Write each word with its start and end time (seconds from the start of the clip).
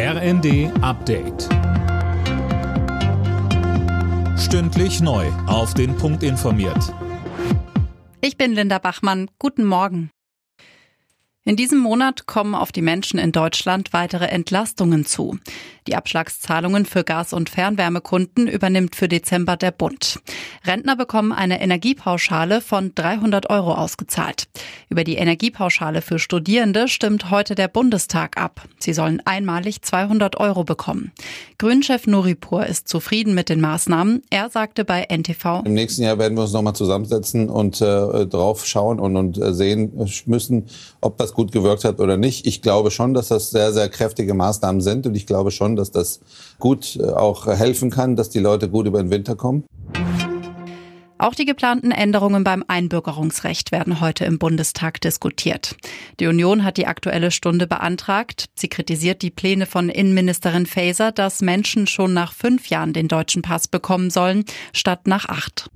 RND 0.00 0.70
Update. 0.80 1.48
Stündlich 4.38 5.00
neu. 5.00 5.26
Auf 5.48 5.74
den 5.74 5.96
Punkt 5.96 6.22
informiert. 6.22 6.94
Ich 8.20 8.36
bin 8.36 8.52
Linda 8.52 8.78
Bachmann. 8.78 9.28
Guten 9.40 9.64
Morgen. 9.64 10.10
In 11.44 11.56
diesem 11.56 11.78
Monat 11.78 12.26
kommen 12.26 12.54
auf 12.54 12.70
die 12.70 12.80
Menschen 12.80 13.18
in 13.18 13.32
Deutschland 13.32 13.92
weitere 13.92 14.26
Entlastungen 14.26 15.04
zu. 15.04 15.36
Die 15.88 15.96
Abschlagszahlungen 15.96 16.84
für 16.84 17.02
Gas- 17.02 17.32
und 17.32 17.48
Fernwärmekunden 17.48 18.46
übernimmt 18.46 18.94
für 18.94 19.08
Dezember 19.08 19.56
der 19.56 19.70
Bund. 19.70 20.20
Rentner 20.66 20.96
bekommen 20.96 21.32
eine 21.32 21.62
Energiepauschale 21.62 22.60
von 22.60 22.94
300 22.94 23.48
Euro 23.48 23.72
ausgezahlt. 23.72 24.48
Über 24.90 25.02
die 25.02 25.16
Energiepauschale 25.16 26.02
für 26.02 26.18
Studierende 26.18 26.88
stimmt 26.88 27.30
heute 27.30 27.54
der 27.54 27.68
Bundestag 27.68 28.36
ab. 28.36 28.66
Sie 28.78 28.92
sollen 28.92 29.22
einmalig 29.24 29.80
200 29.80 30.36
Euro 30.38 30.62
bekommen. 30.62 31.10
Grünchef 31.56 32.06
Nuripur 32.06 32.66
ist 32.66 32.86
zufrieden 32.86 33.34
mit 33.34 33.48
den 33.48 33.62
Maßnahmen. 33.62 34.20
Er 34.28 34.50
sagte 34.50 34.84
bei 34.84 35.06
NTV, 35.08 35.62
Im 35.64 35.72
nächsten 35.72 36.02
Jahr 36.02 36.18
werden 36.18 36.36
wir 36.36 36.42
uns 36.42 36.52
nochmal 36.52 36.74
zusammensetzen 36.74 37.48
und 37.48 37.80
äh, 37.80 38.26
drauf 38.26 38.66
schauen 38.66 39.00
und, 39.00 39.16
und 39.16 39.38
äh, 39.38 39.54
sehen 39.54 39.92
müssen, 40.26 40.66
ob 41.00 41.16
das 41.16 41.32
gut 41.32 41.50
gewirkt 41.50 41.84
hat 41.84 41.98
oder 41.98 42.18
nicht. 42.18 42.46
Ich 42.46 42.60
glaube 42.60 42.90
schon, 42.90 43.14
dass 43.14 43.28
das 43.28 43.50
sehr, 43.50 43.72
sehr 43.72 43.88
kräftige 43.88 44.34
Maßnahmen 44.34 44.82
sind 44.82 45.06
und 45.06 45.14
ich 45.14 45.26
glaube 45.26 45.50
schon, 45.50 45.77
dass 45.78 45.90
das 45.90 46.20
gut 46.58 46.96
äh, 46.96 47.04
auch 47.04 47.46
helfen 47.46 47.90
kann, 47.90 48.16
dass 48.16 48.28
die 48.28 48.40
Leute 48.40 48.68
gut 48.68 48.86
über 48.86 49.02
den 49.02 49.10
Winter 49.10 49.36
kommen. 49.36 49.64
Auch 51.20 51.34
die 51.34 51.46
geplanten 51.46 51.90
Änderungen 51.90 52.44
beim 52.44 52.64
Einbürgerungsrecht 52.68 53.72
werden 53.72 54.00
heute 54.00 54.24
im 54.24 54.38
Bundestag 54.38 55.00
diskutiert. 55.00 55.74
Die 56.20 56.28
Union 56.28 56.62
hat 56.62 56.76
die 56.76 56.86
aktuelle 56.86 57.32
Stunde 57.32 57.66
beantragt. 57.66 58.46
Sie 58.54 58.68
kritisiert 58.68 59.22
die 59.22 59.32
Pläne 59.32 59.66
von 59.66 59.88
Innenministerin 59.88 60.66
Faeser, 60.66 61.10
dass 61.10 61.40
Menschen 61.40 61.88
schon 61.88 62.14
nach 62.14 62.32
fünf 62.32 62.68
Jahren 62.68 62.92
den 62.92 63.08
deutschen 63.08 63.42
Pass 63.42 63.66
bekommen 63.66 64.10
sollen, 64.10 64.44
statt 64.72 65.08
nach 65.08 65.28
acht. 65.28 65.68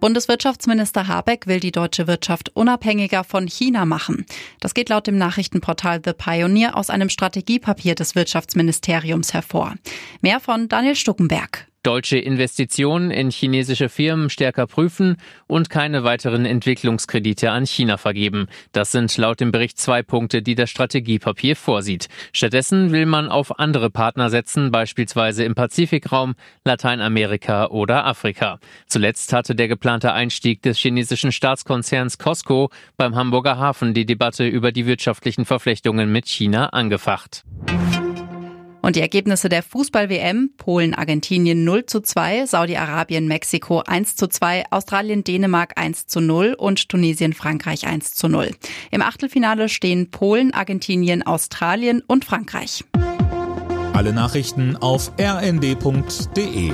Bundeswirtschaftsminister 0.00 1.06
Habeck 1.06 1.46
will 1.46 1.60
die 1.60 1.72
deutsche 1.72 2.06
Wirtschaft 2.06 2.56
unabhängiger 2.56 3.22
von 3.22 3.46
China 3.46 3.84
machen. 3.84 4.26
Das 4.58 4.74
geht 4.74 4.88
laut 4.88 5.06
dem 5.06 5.18
Nachrichtenportal 5.18 6.00
The 6.04 6.12
Pioneer 6.14 6.76
aus 6.76 6.90
einem 6.90 7.10
Strategiepapier 7.10 7.94
des 7.94 8.14
Wirtschaftsministeriums 8.14 9.34
hervor. 9.34 9.74
Mehr 10.20 10.40
von 10.40 10.68
Daniel 10.68 10.96
Stuckenberg. 10.96 11.69
Deutsche 11.82 12.18
Investitionen 12.18 13.10
in 13.10 13.30
chinesische 13.30 13.88
Firmen 13.88 14.28
stärker 14.28 14.66
prüfen 14.66 15.16
und 15.46 15.70
keine 15.70 16.04
weiteren 16.04 16.44
Entwicklungskredite 16.44 17.50
an 17.50 17.64
China 17.64 17.96
vergeben. 17.96 18.48
Das 18.72 18.92
sind 18.92 19.16
laut 19.16 19.40
dem 19.40 19.50
Bericht 19.50 19.78
zwei 19.78 20.02
Punkte, 20.02 20.42
die 20.42 20.54
das 20.54 20.68
Strategiepapier 20.68 21.56
vorsieht. 21.56 22.08
Stattdessen 22.34 22.92
will 22.92 23.06
man 23.06 23.30
auf 23.30 23.58
andere 23.58 23.88
Partner 23.88 24.28
setzen, 24.28 24.70
beispielsweise 24.70 25.44
im 25.44 25.54
Pazifikraum, 25.54 26.34
Lateinamerika 26.66 27.68
oder 27.68 28.04
Afrika. 28.04 28.58
Zuletzt 28.86 29.32
hatte 29.32 29.54
der 29.54 29.68
geplante 29.68 30.12
Einstieg 30.12 30.60
des 30.60 30.76
chinesischen 30.76 31.32
Staatskonzerns 31.32 32.18
Costco 32.18 32.68
beim 32.98 33.14
Hamburger 33.14 33.56
Hafen 33.56 33.94
die 33.94 34.04
Debatte 34.04 34.46
über 34.46 34.70
die 34.70 34.84
wirtschaftlichen 34.84 35.46
Verflechtungen 35.46 36.12
mit 36.12 36.28
China 36.28 36.66
angefacht. 36.66 37.44
Und 38.90 38.96
die 38.96 39.02
Ergebnisse 39.02 39.48
der 39.48 39.62
Fußball-WM, 39.62 40.50
Polen, 40.56 40.94
Argentinien 40.94 41.62
0 41.62 41.86
zu 41.86 42.00
2, 42.00 42.46
Saudi-Arabien, 42.46 43.28
Mexiko 43.28 43.84
1 43.86 44.16
zu 44.16 44.26
2, 44.26 44.64
Australien, 44.72 45.22
Dänemark 45.22 45.74
1 45.76 46.08
zu 46.08 46.20
0 46.20 46.56
und 46.58 46.88
Tunesien, 46.88 47.32
Frankreich 47.32 47.86
1 47.86 48.14
zu 48.14 48.26
0. 48.26 48.50
Im 48.90 49.02
Achtelfinale 49.02 49.68
stehen 49.68 50.10
Polen, 50.10 50.52
Argentinien, 50.52 51.22
Australien 51.24 52.02
und 52.08 52.24
Frankreich. 52.24 52.82
Alle 53.92 54.12
Nachrichten 54.12 54.74
auf 54.74 55.12
rnd.de 55.20 56.72